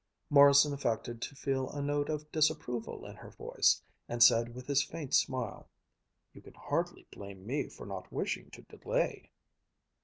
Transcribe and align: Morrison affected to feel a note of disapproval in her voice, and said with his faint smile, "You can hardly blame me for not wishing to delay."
Morrison 0.31 0.73
affected 0.73 1.21
to 1.21 1.35
feel 1.35 1.69
a 1.69 1.79
note 1.79 2.09
of 2.09 2.31
disapproval 2.31 3.05
in 3.05 3.17
her 3.17 3.29
voice, 3.29 3.83
and 4.09 4.23
said 4.23 4.55
with 4.55 4.65
his 4.65 4.81
faint 4.83 5.13
smile, 5.13 5.69
"You 6.33 6.41
can 6.41 6.55
hardly 6.55 7.05
blame 7.11 7.45
me 7.45 7.67
for 7.69 7.85
not 7.85 8.11
wishing 8.11 8.49
to 8.53 8.63
delay." 8.63 9.29